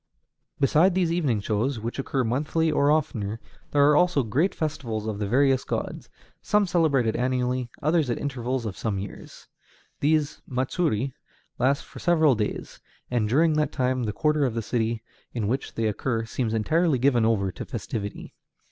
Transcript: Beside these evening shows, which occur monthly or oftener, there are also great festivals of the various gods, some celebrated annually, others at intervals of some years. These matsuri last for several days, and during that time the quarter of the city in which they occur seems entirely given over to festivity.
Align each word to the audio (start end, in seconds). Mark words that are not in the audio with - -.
Beside 0.59 0.95
these 0.95 1.11
evening 1.11 1.41
shows, 1.41 1.79
which 1.79 1.99
occur 1.99 2.23
monthly 2.23 2.71
or 2.71 2.89
oftener, 2.89 3.39
there 3.69 3.87
are 3.87 3.95
also 3.95 4.23
great 4.23 4.55
festivals 4.55 5.05
of 5.05 5.19
the 5.19 5.27
various 5.27 5.63
gods, 5.63 6.09
some 6.41 6.65
celebrated 6.65 7.15
annually, 7.15 7.69
others 7.83 8.09
at 8.09 8.17
intervals 8.17 8.65
of 8.65 8.75
some 8.75 8.97
years. 8.97 9.45
These 9.99 10.41
matsuri 10.47 11.13
last 11.59 11.83
for 11.85 11.99
several 11.99 12.33
days, 12.33 12.79
and 13.11 13.29
during 13.29 13.53
that 13.57 13.71
time 13.71 14.05
the 14.05 14.11
quarter 14.11 14.43
of 14.43 14.55
the 14.55 14.63
city 14.63 15.03
in 15.33 15.47
which 15.47 15.75
they 15.75 15.85
occur 15.85 16.25
seems 16.25 16.55
entirely 16.55 16.97
given 16.97 17.23
over 17.23 17.51
to 17.51 17.63
festivity. 17.63 18.33